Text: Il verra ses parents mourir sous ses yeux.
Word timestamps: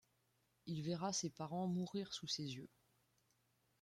Il 0.65 0.81
verra 0.81 1.13
ses 1.13 1.29
parents 1.29 1.67
mourir 1.67 2.11
sous 2.11 2.25
ses 2.25 2.41
yeux. 2.55 2.71